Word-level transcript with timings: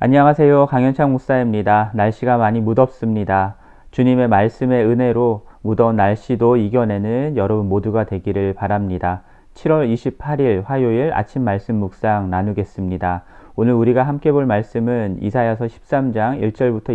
안녕하세요. 0.00 0.66
강현창 0.66 1.10
목사입니다. 1.10 1.90
날씨가 1.92 2.36
많이 2.36 2.60
무덥습니다. 2.60 3.56
주님의 3.90 4.28
말씀의 4.28 4.86
은혜로 4.86 5.44
무더운 5.60 5.96
날씨도 5.96 6.56
이겨내는 6.56 7.36
여러분 7.36 7.68
모두가 7.68 8.04
되기를 8.04 8.54
바랍니다. 8.54 9.22
7월 9.54 9.92
28일 9.92 10.64
화요일 10.64 11.12
아침 11.14 11.42
말씀 11.42 11.74
묵상 11.80 12.30
나누겠습니다. 12.30 13.24
오늘 13.56 13.72
우리가 13.72 14.04
함께 14.04 14.30
볼 14.30 14.46
말씀은 14.46 15.18
이사야서 15.20 15.64
13장 15.66 16.52
1절부터 16.52 16.90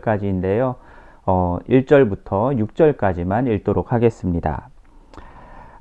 22절까지인데요. 0.00 0.76
어, 1.26 1.58
1절부터 1.68 2.64
6절까지만 2.64 3.48
읽도록 3.54 3.92
하겠습니다. 3.92 4.68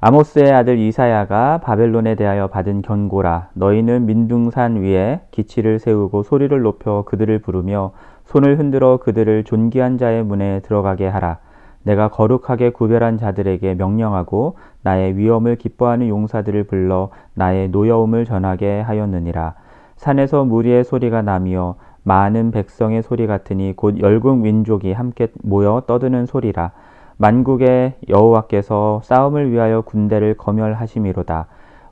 아모스의 0.02 0.52
아들 0.52 0.78
이사야가 0.78 1.60
바벨론에 1.64 2.16
대하여 2.16 2.48
받은 2.48 2.82
경고라 2.82 3.50
너희는 3.54 4.06
민둥산 4.06 4.78
위에 4.78 5.22
기치를 5.32 5.80
세우고 5.80 6.24
소리를 6.24 6.62
높여 6.62 7.04
그들을 7.06 7.40
부르며 7.40 7.92
손을 8.26 8.60
흔들어 8.60 8.98
그들을 8.98 9.44
존귀한 9.46 9.98
자의 9.98 10.24
문에 10.24 10.60
들어가게 10.62 11.08
하라. 11.08 11.38
내가 11.84 12.10
거룩하게 12.10 12.72
구별한 12.72 13.18
자들에게 13.18 13.76
명령하고 13.76 14.58
나의 14.82 15.16
위엄을 15.18 15.56
기뻐하는 15.56 16.10
용사들을 16.10 16.64
불러 16.64 17.10
나의 17.36 17.70
노여움을 17.70 18.26
전하게 18.26 18.82
하였느니라. 18.82 19.54
산에서 19.96 20.44
무리의 20.44 20.84
소리가 20.84 21.22
나며 21.22 21.76
많은 22.04 22.52
백성의 22.52 23.04
소리 23.04 23.28
같으니 23.28 23.74
곧 23.76 24.00
열국 24.00 24.40
민족이 24.40 24.94
함께 24.94 25.28
모여 25.42 25.84
떠드는 25.88 26.26
소리라 26.26 26.72
만국의 27.18 27.96
여호와께서 28.10 29.02
싸움을 29.04 29.52
위하여 29.52 29.82
군대를 29.82 30.36
거멸하심이로다. 30.36 31.48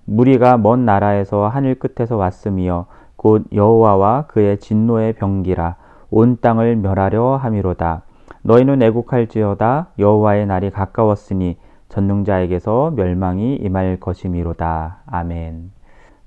무리가 0.05 0.57
먼 0.57 0.85
나라에서 0.85 1.47
하늘 1.47 1.75
끝에서 1.75 2.17
왔으며 2.17 2.88
곧 3.15 3.45
여호와와 3.53 4.25
그의 4.27 4.57
진노의 4.57 5.13
병기라 5.13 5.75
온 6.09 6.38
땅을 6.41 6.75
멸하려 6.75 7.38
함이로다. 7.38 8.02
너희는 8.41 8.81
애국할지어다 8.81 9.88
여호와의 9.97 10.45
날이 10.45 10.69
가까웠으니 10.69 11.58
전능자에게서 11.87 12.91
멸망이 12.95 13.55
임할 13.55 13.97
것이미로다. 13.99 15.03
아멘. 15.05 15.71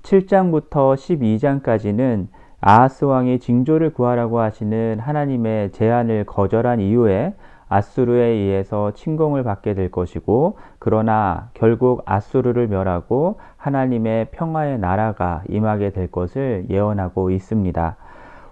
7장부터 0.01 0.95
12장까지는 0.95 2.27
아하스 2.59 3.05
왕이 3.05 3.39
징조를 3.39 3.93
구하라고 3.93 4.39
하시는 4.39 4.97
하나님의 4.99 5.71
제안을 5.73 6.25
거절한 6.25 6.79
이후에 6.79 7.35
아수르에 7.69 8.25
의해서 8.25 8.91
침공을 8.91 9.43
받게 9.43 9.73
될 9.73 9.91
것이고 9.91 10.57
그러나 10.79 11.49
결국 11.53 12.03
아수르를 12.05 12.67
멸하고 12.67 13.39
하나님의 13.57 14.27
평화의 14.31 14.79
나라가 14.79 15.43
임하게 15.49 15.91
될 15.91 16.07
것을 16.07 16.65
예언하고 16.69 17.31
있습니다. 17.31 17.97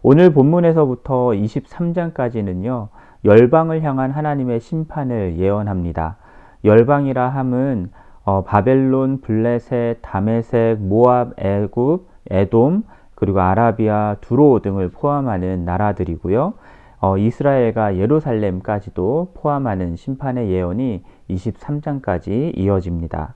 오늘 0.01 0.33
본문에서부터 0.33 1.29
23장까지는요. 1.29 2.89
열방을 3.23 3.81
향한 3.83 4.11
하나님의 4.11 4.59
심판을 4.59 5.37
예언합니다. 5.37 6.17
열방이라 6.63 7.29
함은 7.29 7.89
어, 8.23 8.43
바벨론, 8.43 9.21
블레셋, 9.21 9.99
다메색, 10.01 10.79
모압, 10.79 11.39
애굽, 11.39 12.07
에돔, 12.31 12.83
그리고 13.13 13.39
아라비아, 13.39 14.15
두로 14.19 14.59
등을 14.59 14.89
포함하는 14.89 15.63
나라들이고요. 15.63 16.53
어, 17.05 17.19
이스라엘과 17.19 17.97
예루살렘까지도 17.97 19.33
포함하는 19.35 19.95
심판의 19.95 20.49
예언이 20.49 21.03
23장까지 21.29 22.57
이어집니다. 22.57 23.35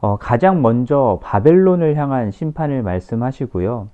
어, 0.00 0.16
가장 0.18 0.62
먼저 0.62 1.18
바벨론을 1.20 1.96
향한 1.96 2.30
심판을 2.30 2.84
말씀하시고요. 2.84 3.88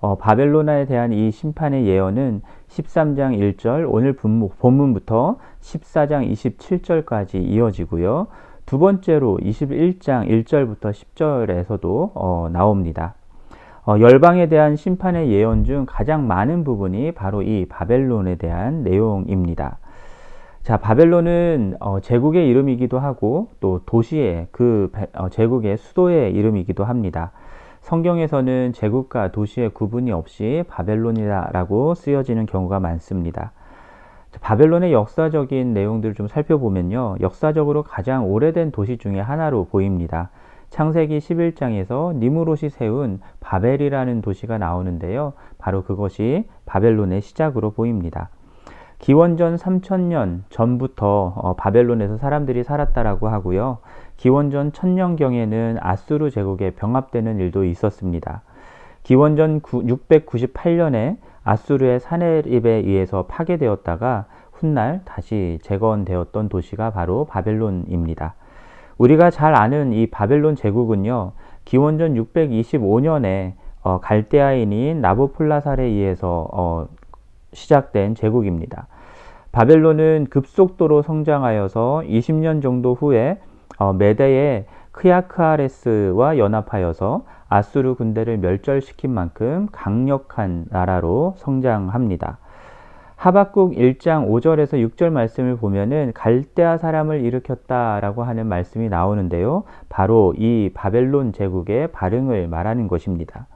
어, 0.00 0.14
바벨로나에 0.16 0.86
대한 0.86 1.12
이 1.12 1.30
심판의 1.30 1.86
예언은 1.86 2.40
13장 2.68 3.36
1절 3.38 3.86
오늘 3.86 4.14
본문부터 4.14 5.36
14장 5.60 6.32
27절까지 6.32 7.34
이어지고요. 7.34 8.28
두 8.64 8.78
번째로 8.78 9.36
21장 9.42 10.26
1절부터 10.26 10.92
10절에서도 10.92 12.12
어, 12.14 12.48
나옵니다. 12.50 13.14
어, 13.88 13.98
열방에 14.00 14.50
대한 14.50 14.76
심판의 14.76 15.30
예언 15.30 15.64
중 15.64 15.86
가장 15.88 16.26
많은 16.26 16.62
부분이 16.62 17.12
바로 17.12 17.40
이 17.40 17.64
바벨론에 17.64 18.34
대한 18.34 18.82
내용입니다. 18.82 19.78
자, 20.62 20.76
바벨론은 20.76 21.78
어, 21.80 21.98
제국의 22.00 22.50
이름이기도 22.50 22.98
하고 22.98 23.48
또 23.60 23.80
도시의 23.86 24.48
그 24.50 24.92
어, 25.14 25.30
제국의 25.30 25.78
수도의 25.78 26.34
이름이기도 26.34 26.84
합니다. 26.84 27.32
성경에서는 27.80 28.74
제국과 28.74 29.32
도시의 29.32 29.70
구분이 29.70 30.12
없이 30.12 30.64
바벨론이라고 30.68 31.94
쓰여지는 31.94 32.44
경우가 32.44 32.80
많습니다. 32.80 33.52
바벨론의 34.42 34.92
역사적인 34.92 35.72
내용들을 35.72 36.14
좀 36.14 36.28
살펴보면요. 36.28 37.16
역사적으로 37.22 37.84
가장 37.84 38.30
오래된 38.30 38.70
도시 38.70 38.98
중의 38.98 39.22
하나로 39.22 39.64
보입니다. 39.64 40.28
창세기 40.70 41.18
11장에서 41.18 42.14
니무롯이 42.16 42.70
세운 42.70 43.20
바벨이라는 43.40 44.22
도시가 44.22 44.58
나오는데요. 44.58 45.32
바로 45.58 45.82
그것이 45.82 46.46
바벨론의 46.66 47.22
시작으로 47.22 47.70
보입니다. 47.70 48.30
기원전 48.98 49.56
3000년 49.56 50.42
전부터 50.50 51.32
어, 51.36 51.54
바벨론에서 51.54 52.18
사람들이 52.18 52.64
살았다라고 52.64 53.28
하고요. 53.28 53.78
기원전 54.16 54.72
1000년경에는 54.72 55.78
아수르 55.80 56.30
제국에 56.30 56.72
병합되는 56.72 57.38
일도 57.38 57.64
있었습니다. 57.64 58.42
기원전 59.04 59.60
698년에 59.60 61.16
아수르의 61.44 62.00
사네립에 62.00 62.70
의해서 62.70 63.26
파괴되었다가 63.26 64.26
훗날 64.52 65.02
다시 65.04 65.58
재건되었던 65.62 66.48
도시가 66.48 66.90
바로 66.90 67.24
바벨론입니다. 67.24 68.34
우리가 68.98 69.30
잘 69.30 69.54
아는 69.54 69.92
이 69.92 70.06
바벨론 70.08 70.56
제국은요, 70.56 71.32
기원전 71.64 72.14
625년에 72.14 73.54
어, 73.82 74.00
갈대아인인 74.00 75.00
나보폴라살에 75.00 75.84
의해서 75.84 76.48
어, 76.52 76.88
시작된 77.52 78.14
제국입니다. 78.14 78.88
바벨론은 79.52 80.26
급속도로 80.30 81.02
성장하여서 81.02 82.02
20년 82.06 82.60
정도 82.60 82.94
후에 82.94 83.40
어, 83.78 83.92
메대의 83.92 84.66
크야크아레스와 84.92 86.38
연합하여서 86.38 87.24
아수르 87.48 87.94
군대를 87.94 88.38
멸절시킨 88.38 89.10
만큼 89.12 89.68
강력한 89.70 90.66
나라로 90.70 91.34
성장합니다. 91.38 92.38
하박국 93.18 93.72
1장 93.72 94.28
5절에서 94.28 94.74
6절 94.90 95.10
말씀을 95.10 95.56
보면은 95.56 96.12
갈대아 96.14 96.78
사람을 96.78 97.24
일으켰다라고 97.24 98.22
하는 98.22 98.46
말씀이 98.46 98.88
나오는데요. 98.88 99.64
바로 99.88 100.34
이 100.38 100.70
바벨론 100.72 101.32
제국의 101.32 101.88
발흥을 101.90 102.46
말하는 102.46 102.86
것입니다. 102.86 103.48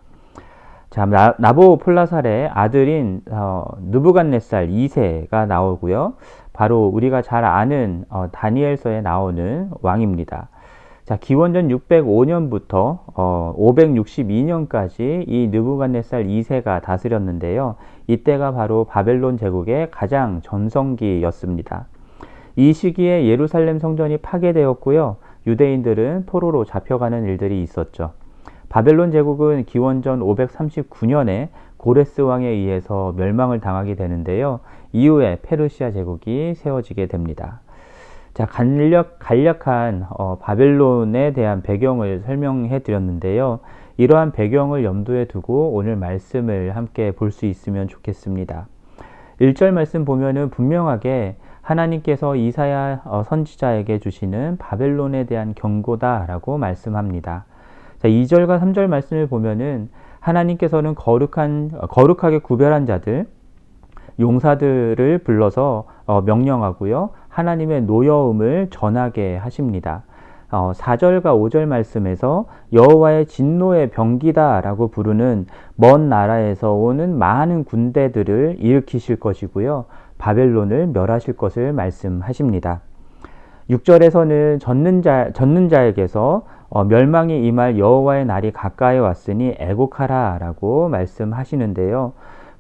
자, 0.91 1.07
나, 1.07 1.53
보 1.53 1.79
폴라살의 1.79 2.51
아들인 2.53 3.23
어, 3.31 3.65
누부갓네살 3.83 4.67
2세가 4.67 5.47
나오고요. 5.47 6.15
바로 6.53 6.89
우리가 6.89 7.23
잘 7.23 7.45
아는 7.45 8.05
어, 8.11 8.27
다니엘서에 8.33 9.01
나오는 9.01 9.71
왕입니다. 9.81 10.49
자, 11.05 11.17
기원전 11.17 11.69
605년부터 11.69 12.99
어, 13.15 13.55
562년까지 13.59 15.25
이 15.29 15.49
느부갓네살 15.49 16.25
2세가 16.25 16.83
다스렸는데요. 16.83 17.77
이때가 18.07 18.53
바로 18.53 18.85
바벨론 18.85 19.37
제국의 19.37 19.91
가장 19.91 20.41
전성기였습니다. 20.43 21.87
이 22.57 22.73
시기에 22.73 23.27
예루살렘 23.27 23.79
성전이 23.79 24.19
파괴되었고요. 24.19 25.17
유대인들은 25.47 26.27
포로로 26.27 26.65
잡혀가는 26.65 27.25
일들이 27.25 27.63
있었죠. 27.63 28.13
바벨론 28.69 29.11
제국은 29.11 29.65
기원전 29.65 30.21
539년에 30.21 31.49
고레스 31.77 32.21
왕에 32.21 32.47
의해서 32.47 33.13
멸망을 33.17 33.61
당하게 33.61 33.97
되는데요. 33.97 34.61
이후에 34.93 35.39
페르시아 35.43 35.91
제국이 35.91 36.55
세워지게 36.55 37.07
됩니다. 37.07 37.61
자, 38.35 38.47
간략, 38.47 39.19
간략한 39.19 40.07
어, 40.11 40.39
바벨론에 40.39 41.33
대한 41.33 41.61
배경을 41.63 42.21
설명해 42.21 42.79
드렸는데요. 42.79 43.61
이러한 43.97 44.33
배경을 44.33 44.85
염두에 44.85 45.27
두고 45.27 45.73
오늘 45.73 45.97
말씀을 45.97 46.75
함께 46.77 47.13
볼 47.13 47.31
수 47.31 47.47
있으면 47.47 47.89
좋겠습니다. 47.89 48.67
1절 49.41 49.71
말씀 49.73 50.05
보면은 50.05 50.51
분명하게 50.51 51.37
하나님께서 51.63 52.37
이사야 52.37 53.03
어, 53.05 53.23
선지자에게 53.25 53.99
주시는 54.01 54.57
바벨론에 54.59 55.25
대한 55.25 55.55
경고다라고 55.55 56.59
말씀합니다. 56.59 57.45
자, 57.99 58.09
2절과 58.09 58.61
3절 58.61 58.89
말씀을 58.89 59.29
보면은 59.29 59.89
하나님께서는 60.21 60.95
거룩한, 60.95 61.71
어, 61.75 61.87
거룩하게 61.87 62.39
구별한 62.39 62.87
자들, 62.87 63.27
용사들을 64.21 65.19
불러서 65.19 65.85
어, 66.07 66.21
명령하고요. 66.21 67.11
하나님의 67.29 67.83
노여움을 67.83 68.69
전하게 68.71 69.37
하십니다. 69.37 70.03
어, 70.53 70.73
4절과 70.75 71.23
5절 71.23 71.65
말씀에서 71.65 72.45
여호와의 72.75 73.25
진노의 73.27 73.89
병기다라고 73.91 74.89
부르는 74.89 75.47
먼 75.77 76.11
나라에서 76.11 76.75
오는 76.75 77.17
많은 77.19 77.65
군대들을 77.65 78.57
일으키실 78.59 79.19
것이고요. 79.19 79.87
바벨론을 80.19 80.89
멸하실 80.89 81.37
것을 81.37 81.73
말씀하십니다. 81.73 82.83
6절에서는 83.71 84.61
젖는 84.61 85.01
자 85.01 85.31
젖는 85.33 85.71
자에게서 85.71 86.45
어, 86.69 86.85
멸망이 86.85 87.47
임할 87.47 87.79
여호와의 87.79 88.27
날이 88.27 88.53
가까이 88.53 88.99
왔으니 88.99 89.55
애곡하라라고 89.59 90.91
말씀하시는데요. 90.91 92.13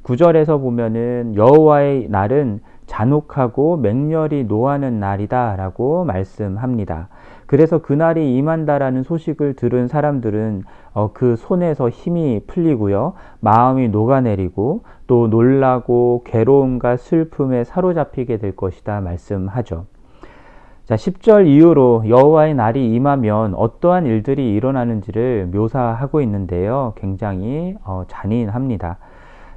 9절에서 0.02 0.60
보면은 0.60 1.34
여호와의 1.36 2.08
날은 2.08 2.60
잔혹하고 2.86 3.76
맹렬히 3.76 4.44
노하는 4.44 4.98
날이다라고 4.98 6.04
말씀합니다. 6.04 7.08
그래서 7.52 7.82
그날이 7.82 8.34
임한다라는 8.38 9.02
소식을 9.02 9.56
들은 9.56 9.86
사람들은 9.86 10.62
어, 10.94 11.10
그 11.12 11.36
손에서 11.36 11.90
힘이 11.90 12.40
풀리고요. 12.46 13.12
마음이 13.40 13.90
녹아내리고 13.90 14.84
또 15.06 15.28
놀라고 15.28 16.22
괴로움과 16.24 16.96
슬픔에 16.96 17.64
사로잡히게 17.64 18.38
될 18.38 18.56
것이다 18.56 19.02
말씀하죠. 19.02 19.84
자, 20.86 20.94
10절 20.94 21.46
이후로 21.46 22.04
여호와의 22.08 22.54
날이 22.54 22.90
임하면 22.94 23.52
어떠한 23.54 24.06
일들이 24.06 24.54
일어나는지를 24.54 25.50
묘사하고 25.52 26.22
있는데요. 26.22 26.94
굉장히 26.96 27.76
어, 27.84 28.04
잔인합니다. 28.08 28.96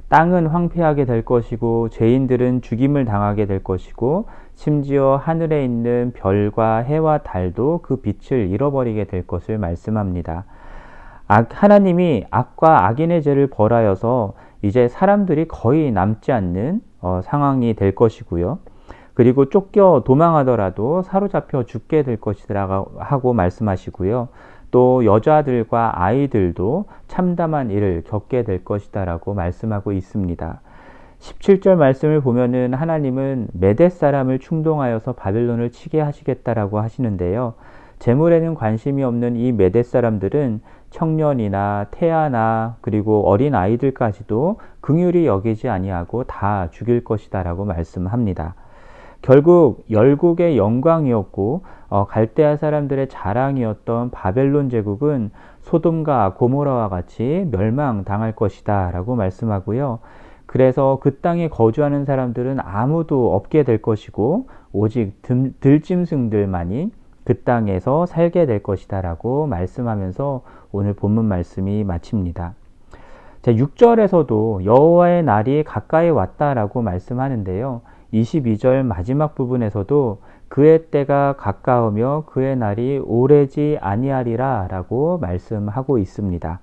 땅은 0.08 0.46
황폐하게 0.46 1.04
될 1.04 1.24
것이고 1.24 1.88
죄인들은 1.88 2.62
죽임을 2.62 3.04
당하게 3.04 3.46
될 3.46 3.62
것이고 3.64 4.26
심지어 4.54 5.16
하늘에 5.16 5.64
있는 5.64 6.12
별과 6.14 6.78
해와 6.78 7.18
달도 7.18 7.80
그 7.82 7.96
빛을 7.96 8.48
잃어버리게 8.48 9.04
될 9.04 9.26
것을 9.26 9.58
말씀합니다. 9.58 10.44
악, 11.26 11.48
하나님이 11.50 12.24
악과 12.30 12.86
악인의 12.86 13.22
죄를 13.22 13.48
벌하여서 13.48 14.34
이제 14.62 14.86
사람들이 14.88 15.48
거의 15.48 15.90
남지 15.90 16.30
않는 16.30 16.80
어, 17.00 17.20
상황이 17.24 17.74
될 17.74 17.94
것이고요. 17.94 18.60
그리고 19.12 19.48
쫓겨 19.48 20.02
도망하더라도 20.04 21.02
사로잡혀 21.02 21.64
죽게 21.64 22.02
될 22.02 22.20
것이라고 22.20 23.32
말씀하시고요. 23.32 24.28
또 24.70 25.04
여자들과 25.04 26.02
아이들도 26.02 26.86
참담한 27.06 27.70
일을 27.70 28.02
겪게 28.06 28.42
될 28.42 28.64
것이다라고 28.64 29.34
말씀하고 29.34 29.92
있습니다. 29.92 30.60
17절 31.20 31.76
말씀을 31.76 32.20
보면은 32.20 32.74
하나님은 32.74 33.48
메대 33.52 33.88
사람을 33.88 34.38
충동하여서 34.38 35.12
바벨론을 35.12 35.70
치게 35.70 36.00
하시겠다라고 36.00 36.78
하시는데요. 36.80 37.54
재물에는 37.98 38.54
관심이 38.54 39.02
없는 39.02 39.36
이 39.36 39.52
메대 39.52 39.82
사람들은 39.82 40.60
청년이나 40.90 41.86
태아나 41.90 42.76
그리고 42.80 43.26
어린 43.28 43.54
아이들까지도 43.54 44.60
긍휼히 44.80 45.26
여기지 45.26 45.68
아니하고 45.68 46.24
다 46.24 46.68
죽일 46.70 47.02
것이다라고 47.02 47.64
말씀합니다. 47.64 48.54
결국 49.26 49.84
열국의 49.90 50.56
영광이었고 50.56 51.62
어, 51.88 52.06
갈대아 52.06 52.56
사람들의 52.58 53.08
자랑이었던 53.08 54.10
바벨론 54.10 54.70
제국은 54.70 55.32
소돔과 55.62 56.34
고모라와 56.34 56.88
같이 56.88 57.48
멸망당할 57.50 58.36
것이다 58.36 58.92
라고 58.92 59.16
말씀하고요. 59.16 59.98
그래서 60.46 61.00
그 61.02 61.18
땅에 61.18 61.48
거주하는 61.48 62.04
사람들은 62.04 62.60
아무도 62.60 63.34
없게 63.34 63.64
될 63.64 63.82
것이고 63.82 64.46
오직 64.72 65.20
들, 65.22 65.52
들짐승들만이 65.58 66.92
그 67.24 67.42
땅에서 67.42 68.06
살게 68.06 68.46
될 68.46 68.62
것이다 68.62 69.00
라고 69.00 69.48
말씀하면서 69.48 70.42
오늘 70.70 70.94
본문 70.94 71.24
말씀이 71.24 71.82
마칩니다. 71.82 72.54
자, 73.42 73.52
6절에서도 73.52 74.64
여호와의 74.64 75.24
날이 75.24 75.64
가까이 75.64 76.10
왔다라고 76.10 76.82
말씀하는데요. 76.82 77.80
22절 78.12 78.84
마지막 78.84 79.34
부분에서도 79.34 80.20
그의 80.48 80.86
때가 80.90 81.34
가까우며 81.36 82.24
그의 82.26 82.56
날이 82.56 83.00
오래지 83.04 83.78
아니하리라 83.80 84.68
라고 84.70 85.18
말씀하고 85.18 85.98
있습니다. 85.98 86.60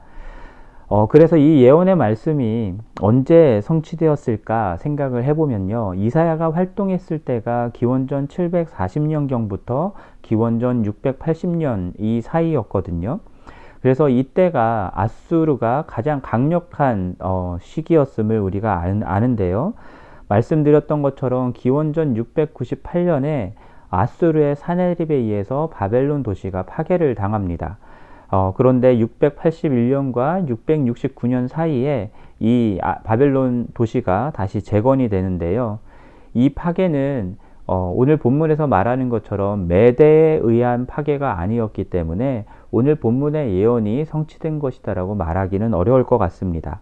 어, 0.88 1.08
그래서 1.08 1.38
이 1.38 1.64
예언의 1.64 1.96
말씀이 1.96 2.76
언제 3.02 3.62
성취되었을까 3.62 4.78
생각을 4.78 5.24
해보면요. 5.24 5.96
이사야가 5.96 6.52
활동했을 6.52 7.20
때가 7.20 7.72
기원전 7.74 8.28
740년경부터 8.28 9.94
기원전 10.22 10.84
680년 10.84 11.94
이 11.98 12.22
사이였거든요. 12.22 13.22
그래서 13.82 14.08
이때가 14.08 14.92
아수르가 14.94 15.86
가장 15.88 16.22
강력한 16.22 17.16
어, 17.20 17.58
시기였음을 17.60 18.40
우리가 18.40 18.84
아는데요. 19.04 19.74
말씀드렸던 20.34 21.02
것처럼 21.02 21.54
기원전 21.54 22.16
698년에 22.16 23.52
아수르의 23.90 24.56
사네립에 24.56 25.14
의해서 25.14 25.70
바벨론 25.72 26.24
도시가 26.24 26.64
파괴를 26.64 27.14
당합니다. 27.14 27.78
어, 28.32 28.54
그런데 28.58 28.98
681년과 28.98 30.48
669년 30.50 31.48
사이에 31.48 32.10
이 32.40 32.80
아, 32.82 33.00
바벨론 33.04 33.68
도시가 33.76 34.32
다시 34.36 34.64
재건이 34.64 35.10
되는데요. 35.10 35.78
이 36.34 36.50
파괴는 36.50 37.38
어, 37.68 37.94
오늘 37.96 38.18
본문에서 38.18 38.66
말하는 38.66 39.10
것처럼 39.10 39.68
매대에 39.68 40.40
의한 40.42 40.88
파괴가 40.88 41.40
아니었기 41.40 41.86
때문에 41.86 42.46
오늘 42.72 42.96
본문의 42.96 43.54
예언이 43.54 44.06
성취된 44.06 44.58
것이다라고 44.58 45.14
말하기는 45.14 45.76
어려울 45.76 46.04
것 46.04 46.18
같습니다. 46.18 46.80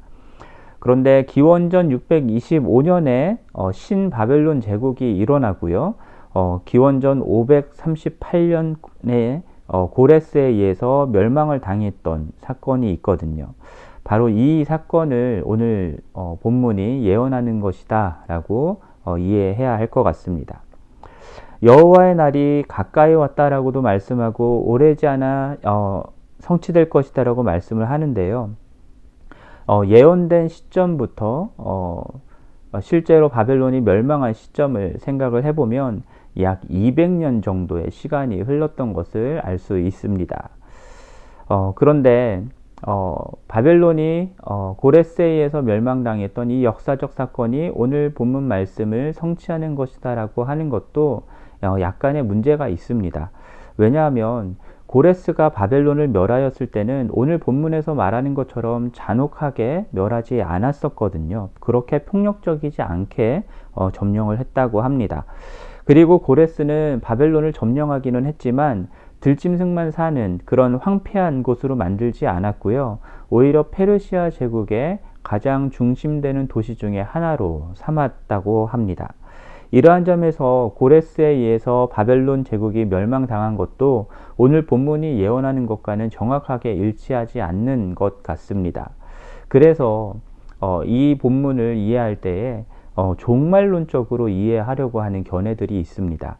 그런데 0.81 1.23
기원전 1.25 1.89
625년에 1.89 3.37
어, 3.53 3.71
신바벨론 3.71 4.59
제국이 4.61 5.15
일어나고요. 5.15 5.93
어, 6.33 6.61
기원전 6.65 7.23
538년에 7.23 9.43
어, 9.67 9.89
고레스에 9.91 10.41
의해서 10.41 11.07
멸망을 11.11 11.59
당했던 11.61 12.31
사건이 12.37 12.91
있거든요. 12.93 13.49
바로 14.03 14.29
이 14.29 14.63
사건을 14.65 15.43
오늘 15.45 15.97
어, 16.13 16.39
본문이 16.41 17.03
예언하는 17.05 17.59
것이다라고 17.59 18.81
어, 19.05 19.17
이해해야 19.19 19.77
할 19.77 19.85
것 19.87 20.01
같습니다. 20.01 20.61
여호와의 21.61 22.15
날이 22.15 22.63
가까이 22.67 23.13
왔다라고도 23.13 23.83
말씀하고 23.83 24.63
오래지 24.65 25.05
않아 25.05 25.57
어, 25.65 26.01
성취될 26.39 26.89
것이다라고 26.89 27.43
말씀을 27.43 27.91
하는데요. 27.91 28.49
어, 29.67 29.83
예언된 29.85 30.47
시점부터 30.47 31.51
어, 31.57 32.03
실제로 32.81 33.29
바벨론이 33.29 33.81
멸망한 33.81 34.33
시점을 34.33 34.95
생각을 34.99 35.43
해보면 35.45 36.03
약 36.39 36.61
200년 36.69 37.43
정도의 37.43 37.91
시간이 37.91 38.41
흘렀던 38.41 38.93
것을 38.93 39.41
알 39.43 39.57
수 39.57 39.77
있습니다. 39.77 40.49
어, 41.49 41.73
그런데 41.75 42.43
어, 42.87 43.17
바벨론이 43.47 44.31
어, 44.43 44.75
고레스에에서 44.77 45.61
멸망당했던 45.61 46.49
이 46.49 46.63
역사적 46.63 47.13
사건이 47.13 47.71
오늘 47.75 48.13
본문 48.13 48.43
말씀을 48.43 49.13
성취하는 49.13 49.75
것이다라고 49.75 50.45
하는 50.45 50.69
것도 50.69 51.23
어, 51.61 51.75
약간의 51.79 52.23
문제가 52.23 52.69
있습니다. 52.69 53.29
왜냐하면 53.77 54.55
고레스가 54.91 55.49
바벨론을 55.49 56.09
멸하였을 56.09 56.67
때는 56.67 57.09
오늘 57.13 57.37
본문에서 57.37 57.95
말하는 57.95 58.33
것처럼 58.33 58.91
잔혹하게 58.91 59.85
멸하지 59.91 60.41
않았었거든요. 60.41 61.49
그렇게 61.61 62.03
폭력적이지 62.03 62.81
않게 62.81 63.45
어, 63.71 63.91
점령을 63.91 64.39
했다고 64.39 64.81
합니다. 64.81 65.23
그리고 65.85 66.19
고레스는 66.19 66.99
바벨론을 67.01 67.53
점령하기는 67.53 68.25
했지만 68.25 68.89
들짐승만 69.21 69.91
사는 69.91 70.39
그런 70.43 70.75
황폐한 70.75 71.43
곳으로 71.43 71.77
만들지 71.77 72.27
않았고요. 72.27 72.99
오히려 73.29 73.69
페르시아 73.69 74.29
제국의 74.29 74.99
가장 75.23 75.69
중심되는 75.69 76.49
도시 76.49 76.75
중의 76.75 77.01
하나로 77.01 77.69
삼았다고 77.75 78.65
합니다. 78.65 79.13
이러한 79.71 80.03
점에서 80.03 80.73
고레스에 80.75 81.27
의해서 81.27 81.89
바벨론 81.91 82.43
제국이 82.43 82.85
멸망당한 82.85 83.55
것도 83.55 84.07
오늘 84.35 84.65
본문이 84.65 85.19
예언하는 85.19 85.65
것과는 85.65 86.09
정확하게 86.09 86.73
일치하지 86.73 87.41
않는 87.41 87.95
것 87.95 88.21
같습니다. 88.21 88.91
그래서 89.47 90.15
어, 90.59 90.83
이 90.83 91.17
본문을 91.19 91.77
이해할 91.77 92.17
때에 92.17 92.65
어, 92.95 93.15
종말론적으로 93.17 94.27
이해하려고 94.27 95.01
하는 95.01 95.23
견해들이 95.23 95.79
있습니다. 95.79 96.37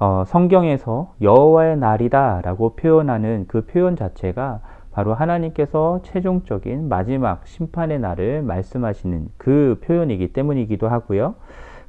어, 0.00 0.24
성경에서 0.26 1.14
여호와의 1.22 1.78
날이다라고 1.78 2.76
표현하는 2.76 3.46
그 3.48 3.64
표현 3.66 3.96
자체가 3.96 4.60
바로 4.92 5.14
하나님께서 5.14 6.00
최종적인 6.02 6.88
마지막 6.88 7.46
심판의 7.46 7.98
날을 7.98 8.42
말씀하시는 8.42 9.28
그 9.36 9.80
표현이기 9.84 10.32
때문이기도 10.32 10.88
하고요. 10.88 11.34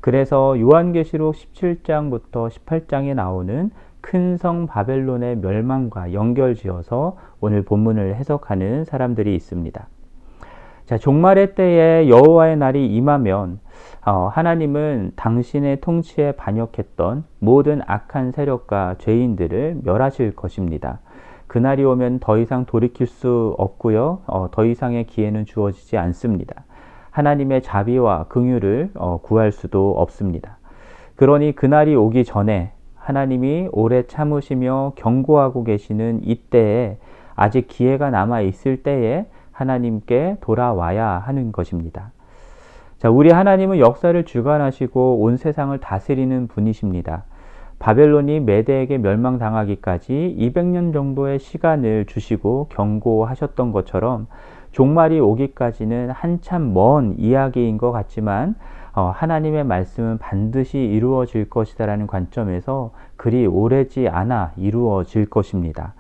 그래서 0.01 0.59
요한계시록 0.59 1.35
17장부터 1.35 2.49
18장에 2.49 3.13
나오는 3.13 3.71
큰 4.01 4.37
성 4.37 4.65
바벨론의 4.65 5.37
멸망과 5.37 6.13
연결지어서 6.13 7.17
오늘 7.41 7.63
본문을 7.63 8.15
해석하는 8.15 8.85
사람들이 8.85 9.35
있습니다. 9.35 9.87
자, 10.85 10.97
종말의 10.97 11.55
때에 11.55 12.09
여호와의 12.09 12.57
날이 12.57 12.87
임하면 12.95 13.59
어, 14.05 14.29
하나님은 14.31 15.11
당신의 15.15 15.81
통치에 15.81 16.31
반역했던 16.31 17.25
모든 17.39 17.81
악한 17.85 18.31
세력과 18.31 18.95
죄인들을 18.99 19.81
멸하실 19.83 20.35
것입니다. 20.35 20.99
그날이 21.47 21.83
오면 21.83 22.19
더 22.19 22.37
이상 22.37 22.65
돌이킬 22.65 23.07
수 23.07 23.53
없고요. 23.57 24.21
어, 24.27 24.47
더 24.51 24.65
이상의 24.65 25.05
기회는 25.05 25.45
주어지지 25.45 25.97
않습니다. 25.97 26.63
하나님의 27.11 27.61
자비와 27.61 28.25
긍휼을 28.25 28.91
어, 28.95 29.19
구할 29.21 29.51
수도 29.51 29.91
없습니다. 29.97 30.57
그러니 31.15 31.53
그날이 31.53 31.95
오기 31.95 32.23
전에 32.23 32.71
하나님이 32.95 33.69
오래 33.71 34.03
참으시며 34.03 34.93
경고하고 34.95 35.63
계시는 35.63 36.21
이때에 36.23 36.97
아직 37.35 37.67
기회가 37.67 38.09
남아 38.09 38.41
있을 38.41 38.83
때에 38.83 39.25
하나님께 39.51 40.37
돌아와야 40.41 41.05
하는 41.25 41.51
것입니다. 41.51 42.11
자, 42.97 43.09
우리 43.09 43.31
하나님은 43.31 43.79
역사를 43.79 44.23
주관하시고 44.25 45.21
온 45.21 45.37
세상을 45.37 45.77
다스리는 45.79 46.47
분이십니다. 46.47 47.23
바벨론이 47.79 48.41
메대에게 48.41 48.97
멸망당하기까지 48.97 50.35
200년 50.37 50.91
정도의 50.91 51.39
시간을 51.39 52.05
주시고 52.05 52.67
경고하셨던 52.69 53.71
것처럼 53.71 54.27
종말이 54.71 55.19
오기까지는 55.19 56.11
한참 56.11 56.73
먼 56.73 57.15
이야기인 57.17 57.77
것 57.77 57.91
같지만 57.91 58.55
어, 58.93 59.11
하나님의 59.15 59.63
말씀은 59.63 60.17
반드시 60.17 60.77
이루어질 60.77 61.49
것이다라는 61.49 62.07
관점에서 62.07 62.91
그리 63.15 63.45
오래지 63.45 64.07
않아 64.07 64.53
이루어질 64.57 65.29
것입니다. 65.29 65.93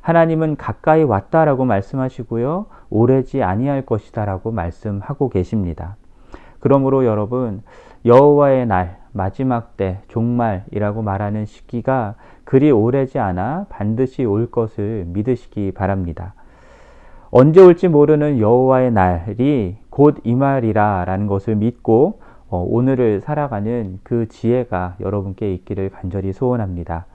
하나님은 0.00 0.56
가까이 0.56 1.04
왔다라고 1.04 1.64
말씀하시고요. 1.64 2.66
오래지 2.90 3.42
아니할 3.42 3.86
것이다라고 3.86 4.50
말씀하고 4.50 5.28
계십니다. 5.28 5.96
그러므로 6.60 7.04
여러분 7.04 7.62
여호와의 8.04 8.66
날 8.66 8.98
마지막 9.12 9.76
때 9.76 10.00
종말이라고 10.08 11.02
말하는 11.02 11.44
시기가 11.46 12.16
그리 12.44 12.70
오래지 12.70 13.18
않아 13.18 13.66
반드시 13.68 14.24
올 14.24 14.50
것을 14.50 15.04
믿으시기 15.08 15.72
바랍니다. 15.72 16.34
언제 17.34 17.62
올지 17.62 17.88
모르는 17.88 18.40
여호와의 18.40 18.92
날이 18.92 19.78
곧 19.88 20.18
이 20.24 20.34
말이라라는 20.34 21.26
것을 21.28 21.56
믿고 21.56 22.20
어, 22.50 22.62
오늘을 22.68 23.22
살아가는 23.22 24.00
그 24.02 24.28
지혜가 24.28 24.96
여러분께 25.00 25.54
있기를 25.54 25.88
간절히 25.88 26.34
소원합니다. 26.34 27.06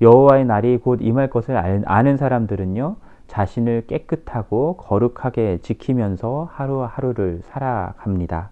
여호와의 0.00 0.46
날이 0.46 0.78
곧 0.78 1.00
임할 1.02 1.28
것을 1.28 1.58
아는 1.84 2.16
사람들은요 2.16 2.96
자신을 3.26 3.84
깨끗하고 3.86 4.78
거룩하게 4.78 5.58
지키면서 5.60 6.48
하루하루를 6.52 7.40
살아갑니다. 7.42 8.48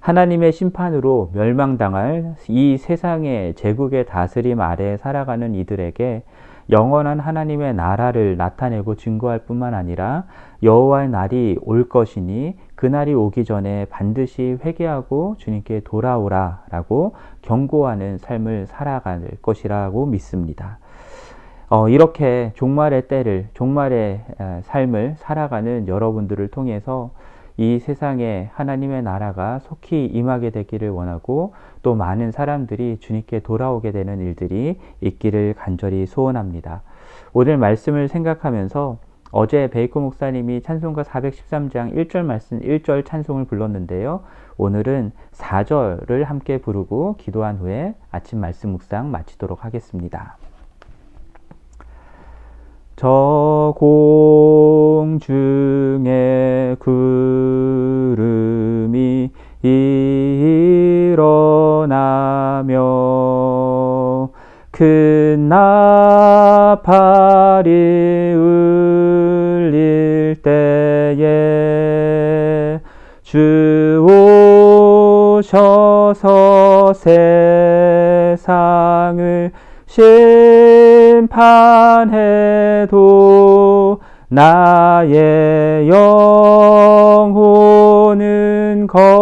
하나님의 0.00 0.52
심판으로 0.52 1.30
멸망당할 1.32 2.34
이 2.48 2.76
세상의 2.76 3.54
제국의 3.54 4.04
다스림 4.04 4.60
아래 4.60 4.98
살아가는 4.98 5.54
이들에게 5.54 6.24
영원한 6.72 7.20
하나님의 7.20 7.74
나라를 7.74 8.36
나타내고 8.38 8.94
증거할 8.96 9.40
뿐만 9.40 9.74
아니라 9.74 10.24
여호와의 10.62 11.10
날이 11.10 11.58
올 11.60 11.88
것이니 11.88 12.56
그 12.74 12.86
날이 12.86 13.12
오기 13.12 13.44
전에 13.44 13.84
반드시 13.90 14.56
회개하고 14.64 15.36
주님께 15.38 15.82
돌아오라라고 15.84 17.14
경고하는 17.42 18.16
삶을 18.18 18.66
살아갈 18.66 19.20
것이라고 19.42 20.06
믿습니다. 20.06 20.78
어, 21.68 21.88
이렇게 21.88 22.52
종말의 22.54 23.08
때를 23.08 23.48
종말의 23.54 24.24
삶을 24.62 25.14
살아가는 25.18 25.86
여러분들을 25.88 26.48
통해서 26.48 27.10
이 27.62 27.78
세상에 27.78 28.50
하나님의 28.54 29.04
나라가 29.04 29.60
속히 29.60 30.06
임하게 30.06 30.50
되기를 30.50 30.90
원하고 30.90 31.54
또 31.82 31.94
많은 31.94 32.32
사람들이 32.32 32.98
주님께 32.98 33.38
돌아오게 33.38 33.92
되는 33.92 34.18
일들이 34.18 34.80
있기를 35.00 35.54
간절히 35.56 36.04
소원합니다. 36.06 36.82
오늘 37.32 37.58
말씀을 37.58 38.08
생각하면서 38.08 38.98
어제 39.30 39.70
베이커 39.70 40.00
목사님이 40.00 40.62
찬송가 40.62 41.04
413장 41.04 41.94
1절 41.94 42.24
말씀 42.24 42.58
1절 42.58 43.04
찬송을 43.06 43.44
불렀는데요. 43.44 44.24
오늘은 44.56 45.12
4절을 45.30 46.24
함께 46.24 46.58
부르고 46.58 47.14
기도한 47.16 47.58
후에 47.58 47.94
아침 48.10 48.40
말씀 48.40 48.70
묵상 48.70 49.12
마치도록 49.12 49.64
하겠습니다. 49.64 50.36
저 53.02 53.74
공중에 53.78 55.22
구 56.78 57.11
나팔이 67.62 68.34
울릴 68.34 70.34
때에 70.42 71.20
주 73.22 74.04
오셔서 75.38 76.92
세상을 78.34 79.52
심판해도 79.86 81.30
나의 84.28 85.88
영혼은 85.88 87.28
겁 88.88 89.21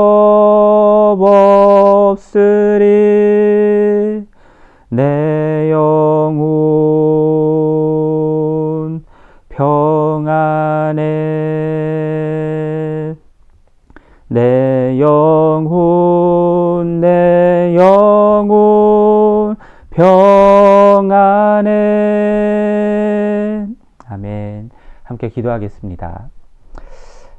아멘 24.11 24.71
함께 25.05 25.29
기도하겠습니다 25.29 26.31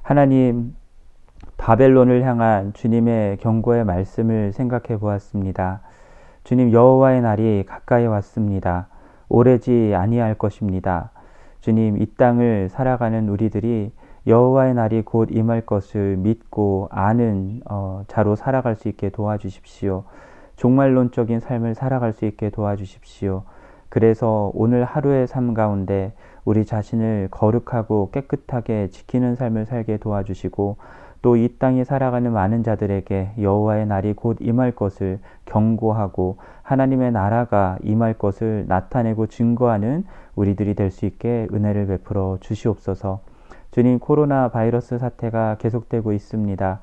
하나님 0.01 0.73
바벨론을 1.57 2.23
향한 2.23 2.73
주님의 2.73 3.37
경고의 3.37 3.83
말씀을 3.85 4.51
생각해 4.51 4.99
보았습니다. 4.99 5.81
주님 6.43 6.71
여호와의 6.71 7.21
날이 7.21 7.65
가까이 7.67 8.07
왔습니다. 8.07 8.87
오래지 9.29 9.93
아니할 9.95 10.33
것입니다. 10.35 11.11
주님 11.59 12.01
이 12.01 12.05
땅을 12.15 12.69
살아가는 12.69 13.29
우리들이 13.29 13.91
여호와의 14.25 14.73
날이 14.73 15.03
곧 15.03 15.29
임할 15.31 15.61
것을 15.61 16.17
믿고 16.17 16.87
아는 16.89 17.61
어, 17.69 18.03
자로 18.07 18.35
살아갈 18.35 18.75
수 18.75 18.87
있게 18.87 19.09
도와주십시오. 19.09 20.05
종말론적인 20.55 21.39
삶을 21.39 21.75
살아갈 21.75 22.13
수 22.13 22.25
있게 22.25 22.49
도와주십시오. 22.49 23.43
그래서 23.89 24.51
오늘 24.53 24.85
하루의 24.85 25.27
삶 25.27 25.53
가운데 25.53 26.13
우리 26.45 26.65
자신을 26.65 27.27
거룩하고 27.31 28.09
깨끗하게 28.11 28.89
지키는 28.89 29.35
삶을 29.35 29.65
살게 29.65 29.97
도와주시고 29.97 30.77
또 31.21 31.35
이 31.37 31.49
땅에 31.59 31.83
살아가는 31.83 32.31
많은 32.31 32.63
자들에게 32.63 33.33
여호와의 33.39 33.85
날이 33.85 34.13
곧 34.13 34.37
임할 34.41 34.71
것을 34.71 35.19
경고하고 35.45 36.37
하나님의 36.63 37.11
나라가 37.11 37.77
임할 37.83 38.15
것을 38.15 38.65
나타내고 38.67 39.27
증거하는 39.27 40.05
우리들이 40.35 40.73
될 40.73 40.89
수 40.89 41.05
있게 41.05 41.47
은혜를 41.53 41.85
베풀어 41.87 42.37
주시옵소서. 42.41 43.19
주님 43.69 43.99
코로나 43.99 44.49
바이러스 44.49 44.97
사태가 44.97 45.57
계속되고 45.59 46.11
있습니다. 46.11 46.79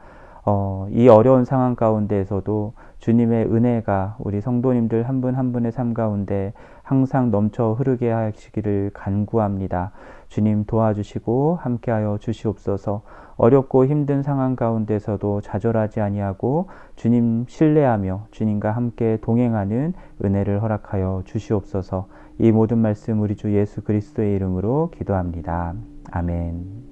어, 0.46 0.86
이 0.92 1.08
어려운 1.08 1.44
상황 1.44 1.74
가운데에서도 1.74 2.72
주님의 2.98 3.46
은혜가 3.46 4.16
우리 4.18 4.40
성도님들 4.40 5.08
한 5.08 5.20
분한 5.20 5.38
한 5.38 5.52
분의 5.52 5.72
삶 5.72 5.94
가운데 5.94 6.52
항상 6.82 7.30
넘쳐 7.30 7.72
흐르게 7.72 8.10
하시기를 8.10 8.90
간구합니다. 8.92 9.92
주님 10.28 10.64
도와주시고 10.64 11.58
함께하여 11.60 12.18
주시옵소서. 12.18 13.02
어렵고 13.36 13.86
힘든 13.86 14.22
상황 14.22 14.56
가운데서도 14.56 15.40
좌절하지 15.42 16.00
아니하고 16.00 16.68
주님 16.96 17.44
신뢰하며 17.46 18.26
주님과 18.32 18.72
함께 18.72 19.18
동행하는 19.22 19.94
은혜를 20.24 20.60
허락하여 20.62 21.22
주시옵소서. 21.24 22.08
이 22.38 22.50
모든 22.52 22.78
말씀 22.78 23.20
우리 23.20 23.36
주 23.36 23.54
예수 23.54 23.82
그리스도의 23.82 24.34
이름으로 24.34 24.90
기도합니다. 24.90 25.74
아멘. 26.10 26.87